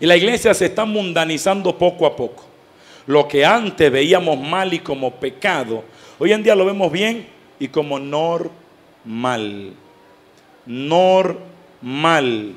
Y 0.00 0.06
la 0.06 0.16
iglesia 0.16 0.54
se 0.54 0.66
está 0.66 0.84
mundanizando 0.84 1.76
poco 1.76 2.06
a 2.06 2.14
poco. 2.14 2.44
Lo 3.06 3.26
que 3.26 3.44
antes 3.44 3.90
veíamos 3.90 4.38
mal 4.38 4.72
y 4.72 4.78
como 4.80 5.10
pecado, 5.14 5.82
hoy 6.18 6.32
en 6.32 6.42
día 6.42 6.54
lo 6.54 6.66
vemos 6.66 6.92
bien 6.92 7.26
y 7.58 7.68
como 7.68 7.98
normal. 7.98 9.72
Normal. 10.66 12.54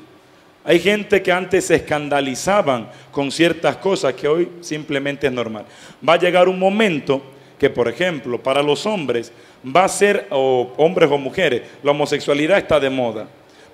Hay 0.64 0.78
gente 0.78 1.22
que 1.22 1.32
antes 1.32 1.66
se 1.66 1.76
escandalizaban 1.76 2.88
con 3.10 3.32
ciertas 3.32 3.76
cosas 3.78 4.14
que 4.14 4.28
hoy 4.28 4.48
simplemente 4.60 5.26
es 5.26 5.32
normal. 5.32 5.64
Va 6.06 6.14
a 6.14 6.18
llegar 6.18 6.48
un 6.48 6.58
momento 6.58 7.22
que, 7.58 7.68
por 7.68 7.88
ejemplo, 7.88 8.40
para 8.40 8.62
los 8.62 8.86
hombres 8.86 9.32
va 9.64 9.84
a 9.84 9.88
ser, 9.88 10.26
o 10.30 10.72
hombres 10.76 11.10
o 11.10 11.18
mujeres, 11.18 11.62
la 11.82 11.92
homosexualidad 11.92 12.58
está 12.58 12.78
de 12.78 12.90
moda. 12.90 13.26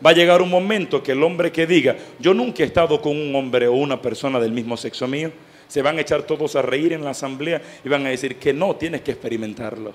Va 0.04 0.10
a 0.10 0.14
llegar 0.14 0.40
un 0.40 0.50
momento 0.50 1.02
que 1.02 1.12
el 1.12 1.22
hombre 1.22 1.50
que 1.50 1.66
diga, 1.66 1.96
yo 2.20 2.32
nunca 2.32 2.62
he 2.62 2.66
estado 2.66 3.00
con 3.00 3.16
un 3.16 3.34
hombre 3.34 3.66
o 3.66 3.72
una 3.72 4.00
persona 4.00 4.38
del 4.38 4.52
mismo 4.52 4.76
sexo 4.76 5.08
mío, 5.08 5.32
se 5.66 5.82
van 5.82 5.98
a 5.98 6.00
echar 6.00 6.22
todos 6.22 6.56
a 6.56 6.62
reír 6.62 6.92
en 6.92 7.04
la 7.04 7.10
asamblea 7.10 7.60
y 7.84 7.88
van 7.88 8.06
a 8.06 8.10
decir 8.10 8.36
que 8.36 8.52
no, 8.52 8.76
tienes 8.76 9.02
que 9.02 9.10
experimentarlo. 9.10 9.92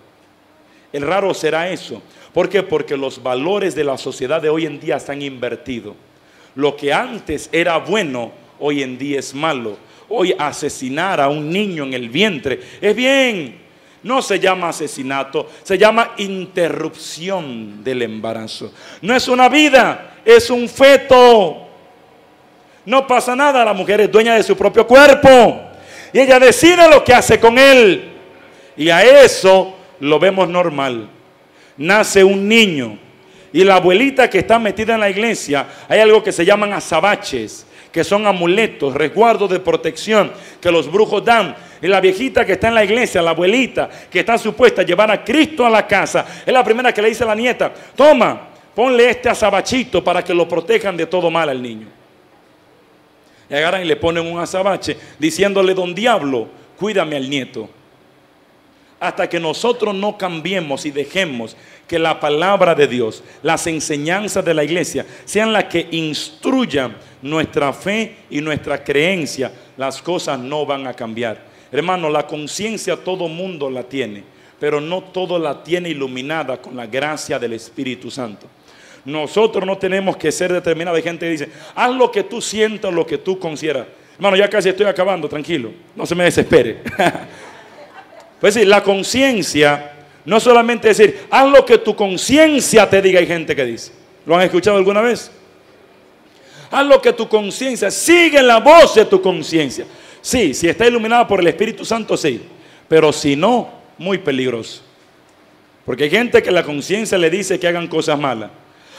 El 0.91 1.01
raro 1.01 1.33
será 1.33 1.69
eso. 1.69 2.03
¿Por 2.33 2.49
qué? 2.49 2.61
Porque 2.61 2.95
los 2.95 3.21
valores 3.23 3.73
de 3.73 3.83
la 3.83 3.97
sociedad 3.97 4.41
de 4.41 4.49
hoy 4.49 4.67
en 4.67 4.79
día 4.79 4.97
están 4.97 5.21
invertidos. 5.21 5.95
Lo 6.53 6.75
que 6.75 6.93
antes 6.93 7.49
era 7.51 7.77
bueno, 7.77 8.31
hoy 8.59 8.83
en 8.83 8.97
día 8.97 9.19
es 9.19 9.33
malo. 9.33 9.77
Hoy 10.09 10.35
asesinar 10.37 11.19
a 11.19 11.29
un 11.29 11.49
niño 11.49 11.85
en 11.85 11.93
el 11.93 12.09
vientre 12.09 12.59
es 12.79 12.95
bien. 12.95 13.62
No 14.03 14.21
se 14.21 14.39
llama 14.39 14.69
asesinato, 14.69 15.49
se 15.63 15.77
llama 15.77 16.11
interrupción 16.17 17.83
del 17.83 18.01
embarazo. 18.01 18.73
No 19.01 19.15
es 19.15 19.27
una 19.27 19.49
vida, 19.49 20.17
es 20.25 20.49
un 20.49 20.67
feto. 20.67 21.67
No 22.85 23.07
pasa 23.07 23.35
nada, 23.35 23.63
la 23.63 23.73
mujer 23.73 24.01
es 24.01 24.11
dueña 24.11 24.35
de 24.35 24.43
su 24.43 24.57
propio 24.57 24.85
cuerpo. 24.85 25.61
Y 26.11 26.19
ella 26.19 26.37
decide 26.39 26.89
lo 26.89 27.03
que 27.03 27.13
hace 27.13 27.39
con 27.39 27.57
él. 27.57 28.11
Y 28.75 28.89
a 28.89 29.03
eso 29.23 29.73
lo 29.99 30.19
vemos 30.19 30.49
normal. 30.49 31.09
Nace 31.77 32.23
un 32.23 32.47
niño 32.47 32.99
y 33.53 33.63
la 33.63 33.75
abuelita 33.75 34.29
que 34.29 34.39
está 34.39 34.57
metida 34.57 34.95
en 34.95 34.99
la 34.99 35.11
iglesia, 35.11 35.67
hay 35.87 35.99
algo 35.99 36.23
que 36.23 36.31
se 36.31 36.43
llaman 36.43 36.73
azabaches, 36.73 37.67
que 37.93 38.03
son 38.03 38.25
amuletos, 38.25 38.95
resguardos 38.95 39.47
de 39.51 39.59
protección 39.59 40.33
que 40.59 40.71
los 40.71 40.91
brujos 40.91 41.23
dan. 41.23 41.55
Y 41.79 41.87
la 41.87 42.01
viejita 42.01 42.43
que 42.43 42.53
está 42.53 42.69
en 42.69 42.73
la 42.73 42.83
iglesia, 42.83 43.21
la 43.21 43.29
abuelita 43.29 43.87
que 44.09 44.21
está 44.21 44.35
supuesta 44.37 44.81
a 44.81 44.85
llevar 44.85 45.11
a 45.11 45.23
Cristo 45.23 45.63
a 45.63 45.69
la 45.69 45.85
casa, 45.85 46.25
es 46.43 46.51
la 46.51 46.63
primera 46.63 46.91
que 46.91 47.03
le 47.03 47.09
dice 47.09 47.23
a 47.23 47.27
la 47.27 47.35
nieta, 47.35 47.71
toma, 47.95 48.49
ponle 48.73 49.11
este 49.11 49.29
azabachito 49.29 50.03
para 50.03 50.23
que 50.23 50.33
lo 50.33 50.49
protejan 50.49 50.97
de 50.97 51.05
todo 51.05 51.29
mal 51.29 51.49
al 51.49 51.61
niño. 51.61 51.87
Y 53.47 53.53
agarran 53.53 53.83
y 53.83 53.85
le 53.85 53.95
ponen 53.95 54.25
un 54.25 54.39
azabache 54.39 54.97
diciéndole, 55.19 55.75
don 55.75 55.93
diablo, 55.93 56.47
cuídame 56.75 57.15
al 57.15 57.29
nieto 57.29 57.69
hasta 59.03 59.27
que 59.27 59.37
nosotros 59.37 59.93
no 59.93 60.17
cambiemos 60.17 60.85
y 60.85 60.91
dejemos 60.91 61.57
que 61.89 61.99
la 61.99 62.21
palabra 62.21 62.73
de 62.73 62.87
Dios, 62.87 63.21
las 63.41 63.67
enseñanzas 63.67 64.45
de 64.45 64.53
la 64.53 64.63
iglesia, 64.63 65.05
sean 65.25 65.51
las 65.51 65.65
que 65.65 65.89
instruyan 65.91 66.95
nuestra 67.21 67.73
fe 67.73 68.15
y 68.29 68.39
nuestra 68.39 68.81
creencia, 68.81 69.51
las 69.75 70.01
cosas 70.01 70.39
no 70.39 70.65
van 70.65 70.87
a 70.87 70.93
cambiar. 70.93 71.37
Hermano, 71.69 72.09
la 72.09 72.25
conciencia 72.25 72.95
todo 72.95 73.27
mundo 73.27 73.69
la 73.69 73.83
tiene, 73.83 74.23
pero 74.57 74.79
no 74.79 75.03
todo 75.03 75.37
la 75.37 75.61
tiene 75.61 75.89
iluminada 75.89 76.61
con 76.61 76.77
la 76.77 76.87
gracia 76.87 77.37
del 77.37 77.51
Espíritu 77.51 78.09
Santo. 78.09 78.47
Nosotros 79.03 79.65
no 79.65 79.77
tenemos 79.77 80.15
que 80.15 80.31
ser 80.31 80.53
determinados. 80.53 80.95
Hay 80.95 81.03
gente 81.03 81.25
que 81.25 81.31
dice, 81.31 81.49
haz 81.75 81.93
lo 81.93 82.09
que 82.09 82.23
tú 82.23 82.41
sientas, 82.41 82.93
lo 82.93 83.05
que 83.05 83.17
tú 83.17 83.37
consideras. 83.37 83.85
Hermano, 84.15 84.37
ya 84.37 84.49
casi 84.49 84.69
estoy 84.69 84.85
acabando, 84.85 85.27
tranquilo, 85.27 85.71
no 85.93 86.05
se 86.05 86.15
me 86.15 86.23
desespere. 86.23 86.83
Pues 88.43 88.55
decir, 88.55 88.67
la 88.67 88.83
conciencia 88.83 89.93
no 90.25 90.37
solamente 90.37 90.89
decir, 90.89 91.27
haz 91.31 91.49
lo 91.49 91.65
que 91.65 91.77
tu 91.77 91.95
conciencia 91.95 92.89
te 92.89 93.01
diga, 93.01 93.21
hay 93.21 93.25
gente 93.25 93.55
que 93.55 93.63
dice. 93.63 93.93
¿Lo 94.25 94.35
han 94.35 94.41
escuchado 94.41 94.75
alguna 94.75 94.99
vez? 94.99 95.31
Haz 96.69 96.85
lo 96.85 97.01
que 97.01 97.13
tu 97.13 97.29
conciencia, 97.29 97.89
sigue 97.89 98.43
la 98.43 98.59
voz 98.59 98.95
de 98.95 99.05
tu 99.05 99.21
conciencia. 99.21 99.85
Sí, 100.19 100.53
si 100.53 100.67
está 100.67 100.85
iluminada 100.85 101.25
por 101.25 101.39
el 101.39 101.47
Espíritu 101.47 101.85
Santo, 101.85 102.17
sí. 102.17 102.41
Pero 102.89 103.13
si 103.13 103.37
no, 103.37 103.69
muy 103.97 104.17
peligroso. 104.17 104.81
Porque 105.85 106.03
hay 106.03 106.09
gente 106.09 106.43
que 106.43 106.51
la 106.51 106.63
conciencia 106.63 107.17
le 107.17 107.29
dice 107.29 107.57
que 107.57 107.69
hagan 107.69 107.87
cosas 107.87 108.19
malas. 108.19 108.51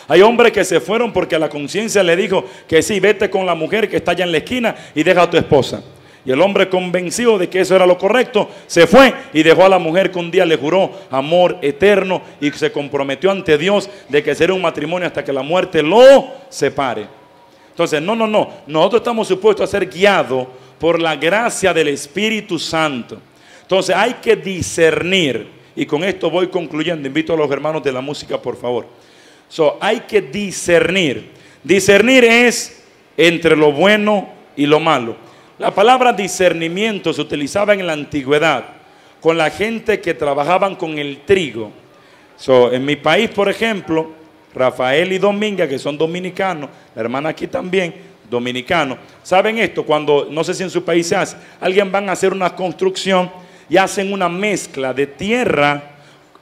Hay 0.08 0.22
hombres 0.22 0.52
que 0.52 0.64
se 0.64 0.80
fueron 0.80 1.12
porque 1.12 1.38
la 1.38 1.50
conciencia 1.50 2.02
le 2.02 2.16
dijo 2.16 2.46
que 2.66 2.80
sí, 2.80 2.98
vete 2.98 3.28
con 3.28 3.44
la 3.44 3.54
mujer 3.54 3.90
que 3.90 3.98
está 3.98 4.12
allá 4.12 4.24
en 4.24 4.32
la 4.32 4.38
esquina 4.38 4.74
y 4.94 5.02
deja 5.02 5.20
a 5.20 5.28
tu 5.28 5.36
esposa. 5.36 5.84
Y 6.24 6.30
el 6.30 6.40
hombre 6.40 6.68
convencido 6.68 7.38
de 7.38 7.48
que 7.50 7.60
eso 7.60 7.76
era 7.76 7.86
lo 7.86 7.98
correcto, 7.98 8.48
se 8.66 8.86
fue 8.86 9.12
y 9.34 9.42
dejó 9.42 9.64
a 9.64 9.68
la 9.68 9.78
mujer 9.78 10.10
que 10.10 10.18
un 10.18 10.30
día 10.30 10.46
le 10.46 10.56
juró 10.56 10.90
amor 11.10 11.58
eterno 11.60 12.22
y 12.40 12.50
se 12.52 12.72
comprometió 12.72 13.30
ante 13.30 13.58
Dios 13.58 13.90
de 14.08 14.22
que 14.22 14.34
sería 14.34 14.54
un 14.54 14.62
matrimonio 14.62 15.06
hasta 15.06 15.22
que 15.22 15.32
la 15.32 15.42
muerte 15.42 15.82
lo 15.82 16.28
separe. 16.48 17.06
Entonces, 17.74 18.00
no, 18.00 18.14
no, 18.14 18.26
no. 18.26 18.50
Nosotros 18.66 19.00
estamos 19.00 19.28
supuestos 19.28 19.68
a 19.68 19.70
ser 19.70 19.90
guiados 19.90 20.46
por 20.78 21.02
la 21.02 21.16
gracia 21.16 21.74
del 21.74 21.88
Espíritu 21.88 22.58
Santo. 22.58 23.20
Entonces, 23.62 23.94
hay 23.96 24.14
que 24.14 24.36
discernir. 24.36 25.48
Y 25.74 25.84
con 25.84 26.04
esto 26.04 26.30
voy 26.30 26.46
concluyendo. 26.46 27.08
Invito 27.08 27.34
a 27.34 27.36
los 27.36 27.50
hermanos 27.50 27.82
de 27.82 27.92
la 27.92 28.00
música, 28.00 28.40
por 28.40 28.56
favor. 28.56 28.86
So, 29.48 29.76
hay 29.80 30.00
que 30.00 30.22
discernir. 30.22 31.30
Discernir 31.64 32.24
es 32.24 32.84
entre 33.16 33.56
lo 33.56 33.72
bueno 33.72 34.28
y 34.56 34.66
lo 34.66 34.78
malo. 34.78 35.16
La 35.64 35.70
palabra 35.70 36.12
discernimiento 36.12 37.10
se 37.14 37.22
utilizaba 37.22 37.72
en 37.72 37.86
la 37.86 37.94
antigüedad 37.94 38.64
con 39.18 39.38
la 39.38 39.48
gente 39.48 39.98
que 39.98 40.12
trabajaban 40.12 40.76
con 40.76 40.98
el 40.98 41.22
trigo. 41.22 41.72
en 42.70 42.84
mi 42.84 42.96
país, 42.96 43.30
por 43.30 43.48
ejemplo, 43.48 44.10
Rafael 44.54 45.10
y 45.10 45.16
Dominga, 45.16 45.66
que 45.66 45.78
son 45.78 45.96
dominicanos, 45.96 46.68
la 46.94 47.00
hermana 47.00 47.30
aquí 47.30 47.46
también, 47.46 47.94
dominicano, 48.28 48.98
¿saben 49.22 49.56
esto? 49.56 49.84
Cuando, 49.86 50.28
no 50.30 50.44
sé 50.44 50.52
si 50.52 50.64
en 50.64 50.68
su 50.68 50.84
país 50.84 51.06
se 51.06 51.16
hace, 51.16 51.38
alguien 51.58 51.90
van 51.90 52.10
a 52.10 52.12
hacer 52.12 52.34
una 52.34 52.54
construcción 52.54 53.30
y 53.66 53.78
hacen 53.78 54.12
una 54.12 54.28
mezcla 54.28 54.92
de 54.92 55.06
tierra, 55.06 55.82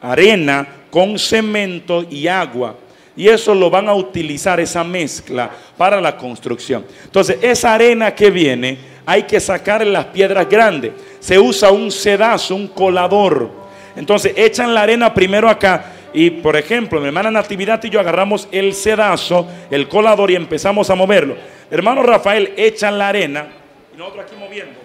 arena, 0.00 0.66
con 0.90 1.16
cemento 1.16 2.04
y 2.10 2.26
agua. 2.26 2.74
Y 3.14 3.28
eso 3.28 3.54
lo 3.54 3.70
van 3.70 3.88
a 3.88 3.94
utilizar, 3.94 4.58
esa 4.58 4.82
mezcla, 4.82 5.48
para 5.76 6.00
la 6.00 6.16
construcción. 6.16 6.84
Entonces, 7.04 7.38
esa 7.40 7.74
arena 7.74 8.16
que 8.16 8.28
viene 8.28 8.91
hay 9.04 9.24
que 9.24 9.40
sacar 9.40 9.86
las 9.86 10.06
piedras 10.06 10.48
grandes. 10.48 10.92
Se 11.20 11.38
usa 11.38 11.70
un 11.70 11.90
sedazo, 11.90 12.54
un 12.54 12.68
colador. 12.68 13.50
Entonces 13.96 14.32
echan 14.36 14.74
la 14.74 14.82
arena 14.82 15.12
primero 15.12 15.48
acá. 15.48 15.92
Y 16.14 16.30
por 16.30 16.56
ejemplo, 16.56 17.00
mi 17.00 17.06
hermana 17.06 17.30
Natividad 17.30 17.82
y 17.84 17.90
yo 17.90 17.98
agarramos 17.98 18.48
el 18.52 18.74
sedazo, 18.74 19.48
el 19.70 19.88
colador 19.88 20.30
y 20.30 20.36
empezamos 20.36 20.90
a 20.90 20.94
moverlo. 20.94 21.36
hermano 21.70 22.02
Rafael 22.02 22.52
echan 22.56 22.98
la 22.98 23.08
arena 23.08 23.46
y 23.94 23.96
nosotros 23.96 24.26
aquí 24.26 24.34
moviendo. 24.38 24.81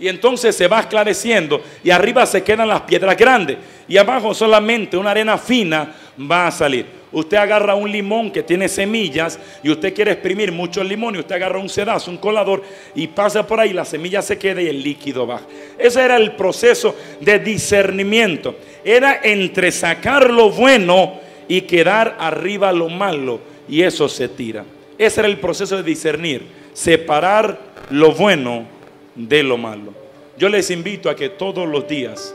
Y 0.00 0.08
entonces 0.08 0.54
se 0.54 0.68
va 0.68 0.80
esclareciendo 0.80 1.60
y 1.82 1.90
arriba 1.90 2.24
se 2.24 2.42
quedan 2.42 2.68
las 2.68 2.82
piedras 2.82 3.16
grandes 3.16 3.58
y 3.88 3.96
abajo 3.96 4.34
solamente 4.34 4.96
una 4.96 5.10
arena 5.10 5.38
fina 5.38 5.94
va 6.30 6.46
a 6.46 6.50
salir. 6.50 6.98
Usted 7.10 7.38
agarra 7.38 7.74
un 7.74 7.90
limón 7.90 8.30
que 8.30 8.42
tiene 8.42 8.68
semillas 8.68 9.38
y 9.62 9.70
usted 9.70 9.94
quiere 9.94 10.12
exprimir 10.12 10.52
mucho 10.52 10.82
el 10.82 10.88
limón 10.88 11.16
y 11.16 11.20
usted 11.20 11.36
agarra 11.36 11.58
un 11.58 11.70
sedazo, 11.70 12.10
un 12.10 12.18
colador 12.18 12.62
y 12.94 13.06
pasa 13.06 13.46
por 13.46 13.58
ahí, 13.58 13.72
la 13.72 13.86
semilla 13.86 14.20
se 14.20 14.38
queda 14.38 14.60
y 14.60 14.68
el 14.68 14.82
líquido 14.82 15.26
baja. 15.26 15.44
Ese 15.78 16.02
era 16.02 16.16
el 16.16 16.32
proceso 16.32 16.94
de 17.20 17.38
discernimiento. 17.38 18.56
Era 18.84 19.20
entre 19.22 19.72
sacar 19.72 20.30
lo 20.30 20.50
bueno 20.50 21.14
y 21.48 21.62
quedar 21.62 22.16
arriba 22.20 22.72
lo 22.72 22.90
malo 22.90 23.40
y 23.68 23.82
eso 23.82 24.08
se 24.08 24.28
tira. 24.28 24.64
Ese 24.98 25.20
era 25.20 25.28
el 25.28 25.38
proceso 25.38 25.78
de 25.78 25.82
discernir, 25.82 26.42
separar 26.74 27.58
lo 27.90 28.12
bueno 28.12 28.77
de 29.18 29.42
lo 29.42 29.58
malo. 29.58 29.92
Yo 30.38 30.48
les 30.48 30.70
invito 30.70 31.10
a 31.10 31.16
que 31.16 31.28
todos 31.28 31.68
los 31.68 31.88
días 31.88 32.34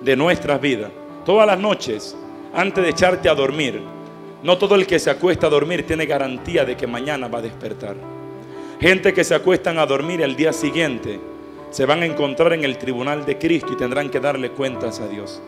de 0.00 0.16
nuestras 0.16 0.60
vidas, 0.60 0.90
todas 1.24 1.46
las 1.46 1.58
noches, 1.58 2.16
antes 2.52 2.82
de 2.82 2.90
echarte 2.90 3.28
a 3.28 3.34
dormir, 3.34 3.80
no 4.42 4.58
todo 4.58 4.74
el 4.74 4.86
que 4.86 4.98
se 4.98 5.10
acuesta 5.10 5.46
a 5.46 5.50
dormir 5.50 5.86
tiene 5.86 6.04
garantía 6.04 6.64
de 6.64 6.76
que 6.76 6.86
mañana 6.86 7.28
va 7.28 7.38
a 7.38 7.42
despertar. 7.42 7.94
Gente 8.80 9.14
que 9.14 9.24
se 9.24 9.34
acuestan 9.34 9.78
a 9.78 9.86
dormir 9.86 10.20
el 10.20 10.36
día 10.36 10.52
siguiente 10.52 11.18
se 11.70 11.86
van 11.86 12.02
a 12.02 12.06
encontrar 12.06 12.52
en 12.52 12.64
el 12.64 12.76
tribunal 12.76 13.24
de 13.24 13.38
Cristo 13.38 13.72
y 13.72 13.76
tendrán 13.76 14.10
que 14.10 14.20
darle 14.20 14.50
cuentas 14.50 15.00
a 15.00 15.08
Dios. 15.08 15.40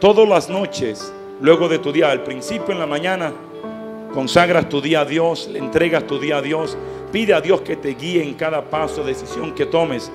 Todas 0.00 0.28
las 0.28 0.50
noches, 0.50 1.12
luego 1.40 1.68
de 1.68 1.78
tu 1.78 1.92
día, 1.92 2.10
al 2.10 2.24
principio 2.24 2.72
en 2.72 2.80
la 2.80 2.86
mañana, 2.86 3.32
consagras 4.12 4.68
tu 4.68 4.80
día 4.80 5.00
a 5.00 5.04
Dios, 5.04 5.48
le 5.50 5.58
entregas 5.58 6.06
tu 6.06 6.18
día 6.18 6.38
a 6.38 6.42
Dios, 6.42 6.76
pide 7.14 7.32
a 7.32 7.40
Dios 7.40 7.60
que 7.60 7.76
te 7.76 7.90
guíe 7.90 8.24
en 8.24 8.34
cada 8.34 8.60
paso, 8.60 9.04
decisión 9.04 9.54
que 9.54 9.66
tomes. 9.66 10.10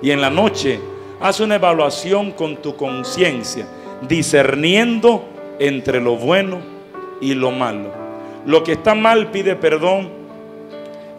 Y 0.00 0.12
en 0.12 0.20
la 0.20 0.30
noche, 0.30 0.78
haz 1.20 1.40
una 1.40 1.56
evaluación 1.56 2.30
con 2.30 2.58
tu 2.58 2.76
conciencia, 2.76 3.66
discerniendo 4.02 5.24
entre 5.58 6.00
lo 6.00 6.14
bueno 6.14 6.60
y 7.20 7.34
lo 7.34 7.50
malo. 7.50 7.90
Lo 8.46 8.62
que 8.62 8.74
está 8.74 8.94
mal 8.94 9.32
pide 9.32 9.56
perdón 9.56 10.08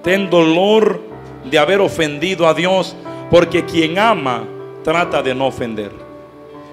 ten 0.04 0.30
dolor 0.30 1.02
de 1.44 1.60
haber 1.60 1.82
ofendido 1.82 2.48
a 2.48 2.54
Dios, 2.54 2.96
porque 3.30 3.66
quien 3.66 4.00
ama 4.00 4.46
trata 4.86 5.22
de 5.22 5.36
no 5.36 5.48
ofender. 5.48 5.92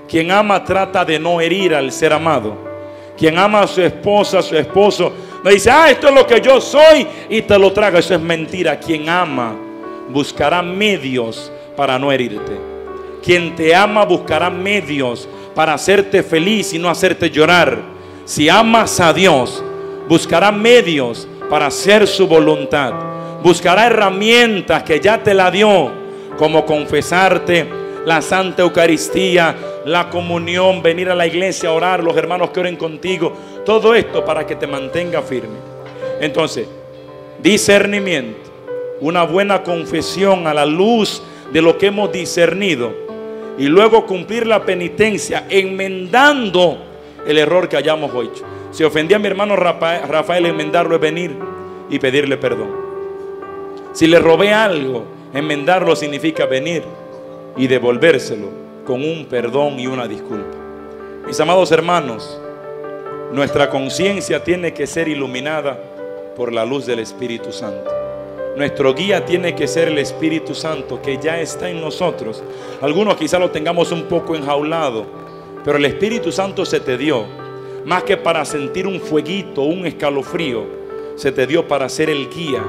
Quien 0.07 0.31
ama 0.31 0.63
trata 0.63 1.05
de 1.05 1.19
no 1.19 1.41
herir 1.41 1.75
al 1.75 1.91
ser 1.91 2.13
amado. 2.13 2.57
Quien 3.19 3.39
ama 3.39 3.63
a 3.63 3.67
su 3.67 3.83
esposa, 3.83 4.39
a 4.39 4.43
su 4.43 4.57
esposo, 4.57 5.13
no 5.43 5.51
dice, 5.51 5.71
ah, 5.71 5.91
esto 5.91 6.09
es 6.09 6.15
lo 6.15 6.27
que 6.27 6.41
yo 6.41 6.61
soy 6.61 7.07
y 7.29 7.43
te 7.43 7.59
lo 7.59 7.73
traga. 7.73 7.99
Eso 7.99 8.15
es 8.15 8.21
mentira. 8.21 8.79
Quien 8.79 9.09
ama 9.09 9.57
buscará 10.09 10.63
medios 10.63 11.51
para 11.77 11.99
no 11.99 12.13
herirte. 12.13 12.59
Quien 13.23 13.55
te 13.55 13.75
ama 13.75 14.05
buscará 14.05 14.51
medios 14.51 15.29
para 15.55 15.75
hacerte 15.75 16.23
feliz 16.23 16.73
y 16.73 16.79
no 16.79 16.89
hacerte 16.89 17.31
llorar. 17.31 17.79
Si 18.25 18.49
amas 18.49 19.01
a 19.01 19.13
Dios, 19.13 19.63
buscará 20.09 20.53
medios 20.53 21.27
para 21.51 21.67
hacer 21.67 22.07
su 22.07 22.27
voluntad. 22.27 22.93
Buscará 23.43 23.87
herramientas 23.87 24.85
que 24.85 25.01
ya 25.01 25.23
te 25.23 25.35
la 25.35 25.51
dio, 25.51 25.91
como 26.39 26.65
confesarte, 26.65 27.69
la 28.07 28.23
Santa 28.23 28.63
Eucaristía, 28.63 29.55
la 29.85 30.09
comunión, 30.09 30.83
venir 30.83 31.11
a 31.11 31.15
la 31.15 31.27
iglesia 31.27 31.69
a 31.69 31.73
orar, 31.73 32.03
los 32.03 32.17
hermanos 32.17 32.51
que 32.51 32.61
oren 32.61 32.77
contigo. 32.77 33.33
Todo 33.65 33.95
esto 33.95 34.25
para 34.25 34.47
que 34.47 34.57
te 34.57 34.67
mantenga 34.67 35.23
firme. 35.23 35.57
Entonces, 36.21 36.67
discernimiento, 37.43 38.51
una 39.01 39.25
buena 39.25 39.63
confesión 39.63 40.47
a 40.47 40.55
la 40.55 40.67
luz 40.67 41.23
de 41.53 41.63
lo 41.63 41.79
que 41.79 41.87
hemos 41.87 42.11
discernido 42.11 42.93
y 43.59 43.67
luego 43.67 44.07
cumplir 44.07 44.47
la 44.47 44.65
penitencia 44.65 45.47
enmendando 45.49 46.79
el 47.27 47.39
error 47.39 47.69
que 47.69 47.77
hayamos 47.77 48.11
hecho. 48.25 48.45
Si 48.71 48.83
ofendí 48.85 49.15
a 49.15 49.19
mi 49.19 49.27
hermano 49.27 49.55
Rafael, 49.55 50.47
enmendarlo 50.47 50.95
es 50.95 51.01
venir 51.01 51.37
y 51.91 51.99
pedirle 51.99 52.37
perdón. 52.37 52.71
Si 53.93 54.07
le 54.07 54.19
robé 54.19 54.53
algo, 54.53 55.05
enmendarlo 55.35 55.95
significa 55.95 56.47
venir 56.47 56.83
y 57.57 57.67
devolvérselo 57.67 58.49
con 58.87 59.05
un 59.05 59.27
perdón 59.27 59.79
y 59.79 59.87
una 59.87 60.09
disculpa. 60.09 60.57
Mis 61.27 61.39
amados 61.39 61.71
hermanos, 61.71 62.41
nuestra 63.33 63.71
conciencia 63.71 64.45
tiene 64.45 64.75
que 64.75 64.87
ser 64.87 65.09
iluminada 65.09 65.81
por 66.37 66.53
la 66.53 66.67
luz 66.67 66.85
del 66.85 66.99
Espíritu 66.99 67.51
Santo. 67.51 67.91
Nuestro 68.59 68.93
guía 68.93 69.25
tiene 69.25 69.55
que 69.55 69.67
ser 69.67 69.89
el 69.89 69.97
Espíritu 69.97 70.55
Santo 70.55 71.01
que 71.01 71.17
ya 71.17 71.41
está 71.41 71.71
en 71.71 71.81
nosotros. 71.81 72.43
Algunos 72.83 73.17
quizá 73.17 73.39
lo 73.39 73.51
tengamos 73.51 73.91
un 73.91 74.03
poco 74.03 74.37
enjaulado, 74.37 75.07
pero 75.65 75.79
el 75.79 75.85
Espíritu 75.87 76.31
Santo 76.31 76.67
se 76.67 76.81
te 76.81 76.99
dio. 76.99 77.25
Más 77.87 78.03
que 78.03 78.19
para 78.19 78.45
sentir 78.45 78.87
un 78.87 79.01
fueguito, 79.01 79.63
un 79.63 79.87
escalofrío, 79.87 80.67
se 81.17 81.33
te 81.33 81.47
dio 81.47 81.67
para 81.67 81.89
ser 81.89 82.11
el 82.11 82.29
guía, 82.29 82.63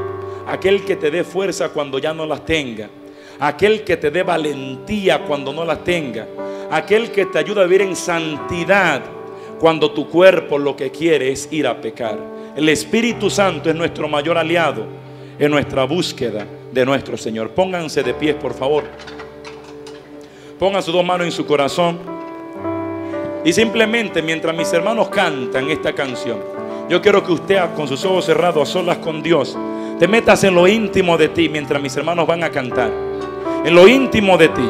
aquel 0.48 0.86
que 0.86 0.96
te 0.96 1.12
dé 1.12 1.26
fuerza 1.26 1.70
cuando 1.70 2.00
ya 2.00 2.14
no 2.14 2.26
las 2.26 2.46
tenga, 2.46 2.90
aquel 3.38 3.84
que 3.84 3.98
te 3.98 4.12
dé 4.12 4.24
valentía 4.24 5.26
cuando 5.26 5.52
no 5.52 5.66
las 5.66 5.84
tenga, 5.84 6.26
aquel 6.72 7.12
que 7.12 7.26
te 7.26 7.38
ayuda 7.38 7.64
a 7.64 7.66
vivir 7.66 7.82
en 7.82 7.98
santidad 7.98 9.02
cuando 9.64 9.92
tu 9.92 10.10
cuerpo 10.10 10.58
lo 10.58 10.76
que 10.76 10.92
quiere 10.92 11.32
es 11.32 11.48
ir 11.50 11.68
a 11.68 11.80
pecar. 11.80 12.20
El 12.54 12.68
Espíritu 12.68 13.30
Santo 13.30 13.70
es 13.70 13.76
nuestro 13.78 14.10
mayor 14.10 14.38
aliado 14.38 14.86
en 15.40 15.50
nuestra 15.50 15.86
búsqueda 15.86 16.46
de 16.74 16.86
nuestro 16.86 17.16
Señor. 17.16 17.52
Pónganse 17.52 18.04
de 18.04 18.14
pies, 18.14 18.36
por 18.36 18.54
favor. 18.54 18.84
Pongan 20.60 20.84
sus 20.84 20.94
dos 20.94 21.06
manos 21.06 21.28
en 21.28 21.32
su 21.32 21.46
corazón. 21.46 21.98
Y 23.46 23.54
simplemente 23.54 24.22
mientras 24.22 24.54
mis 24.54 24.74
hermanos 24.74 25.08
cantan 25.08 25.70
esta 25.70 25.94
canción, 25.94 26.40
yo 26.90 27.02
quiero 27.02 27.24
que 27.24 27.32
usted 27.32 27.62
con 27.74 27.88
sus 27.88 28.04
ojos 28.04 28.26
cerrados 28.26 28.68
a 28.68 28.74
solas 28.74 28.98
con 28.98 29.24
Dios, 29.24 29.58
te 29.98 30.10
metas 30.10 30.44
en 30.44 30.56
lo 30.56 30.68
íntimo 30.68 31.18
de 31.18 31.30
ti 31.30 31.48
mientras 31.48 31.82
mis 31.82 31.96
hermanos 31.96 32.28
van 32.28 32.44
a 32.44 32.50
cantar. 32.50 32.92
En 33.64 33.74
lo 33.74 33.88
íntimo 33.88 34.38
de 34.38 34.50
ti. 34.50 34.70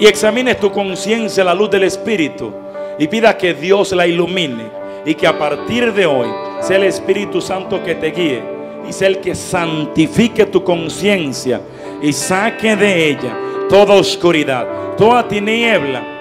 Y 0.00 0.06
examines 0.06 0.58
tu 0.58 0.72
conciencia 0.72 1.44
a 1.44 1.46
la 1.46 1.54
luz 1.54 1.70
del 1.70 1.84
Espíritu 1.84 2.52
y 2.98 3.06
pida 3.06 3.36
que 3.36 3.54
Dios 3.54 3.92
la 3.92 4.06
ilumine 4.06 4.70
y 5.04 5.14
que 5.14 5.26
a 5.26 5.38
partir 5.38 5.92
de 5.92 6.06
hoy 6.06 6.28
sea 6.60 6.76
el 6.76 6.84
Espíritu 6.84 7.40
Santo 7.40 7.82
que 7.82 7.94
te 7.94 8.10
guíe 8.10 8.42
y 8.88 8.92
sea 8.92 9.08
el 9.08 9.18
que 9.18 9.34
santifique 9.34 10.46
tu 10.46 10.64
conciencia 10.64 11.60
y 12.02 12.12
saque 12.12 12.76
de 12.76 13.10
ella 13.10 13.36
toda 13.68 13.94
oscuridad, 13.94 14.96
toda 14.96 15.26
tiniebla 15.26 16.18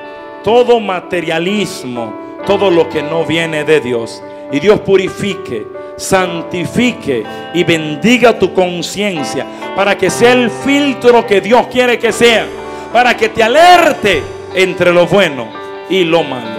todo 0.47 0.79
materialismo, 0.79 2.37
todo 2.45 2.71
lo 2.71 2.87
que 2.87 3.03
no 3.03 3.25
viene 3.25 3.65
de 3.65 3.81
Dios. 3.81 4.23
Y 4.49 4.61
Dios 4.61 4.79
purifique, 4.79 5.67
santifique 5.97 7.25
y 7.53 7.65
bendiga 7.65 8.39
tu 8.39 8.53
conciencia 8.53 9.45
para 9.75 9.97
que 9.97 10.09
sea 10.09 10.31
el 10.31 10.49
filtro 10.49 11.27
que 11.27 11.41
Dios 11.41 11.67
quiere 11.67 11.99
que 11.99 12.13
sea, 12.13 12.47
para 12.93 13.17
que 13.17 13.27
te 13.27 13.43
alerte 13.43 14.23
entre 14.55 14.93
lo 14.93 15.05
bueno 15.05 15.49
y 15.89 16.05
lo 16.05 16.23
malo. 16.23 16.56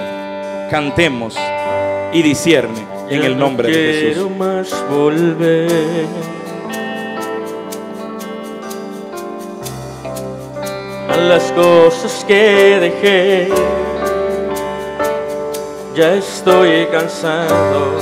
Cantemos 0.71 1.37
y 2.13 2.23
discierne 2.23 2.87
en 3.09 3.25
el 3.25 3.39
nombre 3.39 3.71
de 3.71 4.09
Jesús. 4.11 4.31
Más 4.31 4.75
volver. 4.91 6.07
a 11.09 11.17
las 11.17 11.51
cosas 11.53 12.23
que 12.29 12.79
dejé 12.81 13.49
ya 15.99 16.15
estoy 16.15 16.87
cansado 16.93 17.97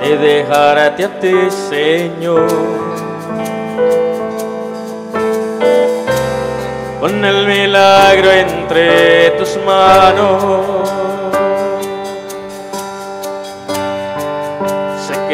de 0.00 0.16
dejarte 0.16 1.04
a 1.04 1.20
ti, 1.20 1.34
Señor. 1.50 2.46
Con 6.98 7.22
el 7.22 7.46
milagro 7.46 8.30
entre 8.30 9.32
tus 9.32 9.58
manos, 9.66 10.88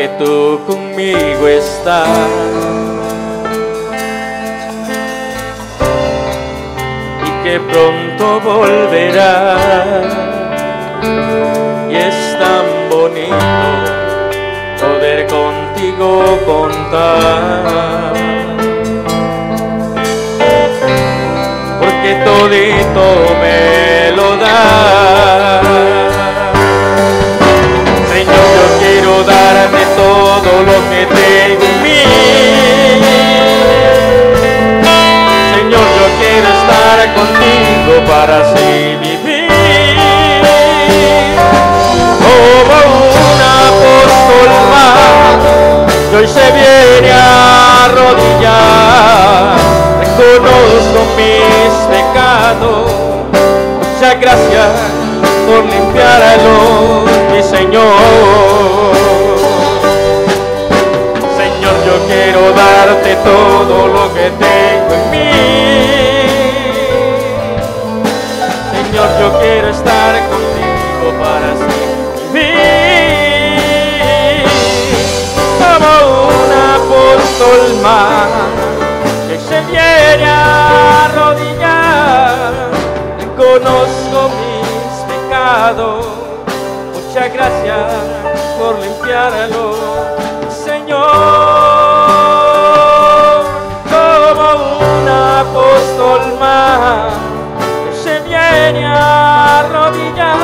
que 0.00 0.08
tú 0.18 0.60
conmigo 0.66 1.46
estás. 1.46 2.08
Y 7.26 7.30
que 7.44 7.60
pronto 7.60 8.40
volverás 8.40 10.06
y 11.90 11.96
es 11.96 12.38
tan 12.38 12.66
bonito 12.90 13.36
poder 14.80 15.26
contigo 15.26 16.38
contar. 16.46 18.14
Porque 21.78 22.10
todito 22.24 23.06
me 23.42 24.12
lo 24.16 24.36
da. 24.38 25.59
Para 38.20 38.40
así 38.40 38.98
vivir. 39.00 39.48
como 42.68 42.84
un 43.22 43.40
apóstol 43.64 44.50
más, 44.72 46.14
hoy 46.14 46.26
se 46.28 46.46
viene 46.52 47.12
a 47.12 47.86
arrodillar, 47.86 49.56
reconozco 50.00 51.00
mis 51.16 51.72
pecados, 51.92 52.92
muchas 53.78 54.20
gracias 54.20 54.68
por 55.46 55.64
limpiarlos, 55.64 57.08
mi 57.32 57.42
Señor. 57.42 58.92
Señor, 61.38 61.76
yo 61.86 61.94
quiero 62.06 62.52
darte 62.52 63.16
todo 63.24 63.88
lo 63.88 64.12
que 64.12 64.30
tengo 64.38 64.94
en 64.94 65.10
mí. 65.10 66.19
El 77.70 77.80
mar 77.80 78.28
que 79.28 79.38
se 79.38 79.60
viene 79.62 80.24
a 80.26 81.04
arrodillar. 81.04 82.52
Reconozco 83.18 84.30
mis 84.40 84.92
pecados, 85.10 86.06
muchas 86.94 87.32
gracias 87.32 87.92
por 88.58 88.78
limpiarlo, 88.78 89.74
Señor. 90.64 91.10
Como 93.92 94.46
un 94.94 95.08
apóstol 95.08 96.20
más 96.40 97.12
que 97.84 97.92
se 98.02 98.20
viene 98.20 98.84
a 98.86 99.60
arrodillar, 99.60 100.38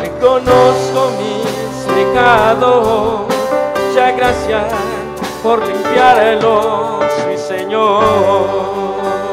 reconozco 0.00 1.00
mis 1.18 1.94
pecados, 1.94 3.26
muchas 3.88 4.16
gracias 4.16 4.95
por 5.46 5.64
limpiar 5.64 6.18
el 6.18 7.38
Señor. 7.38 9.25